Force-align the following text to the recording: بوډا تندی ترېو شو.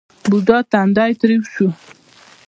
بوډا 0.29 0.57
تندی 0.71 1.11
ترېو 1.21 1.43
شو. 1.53 1.67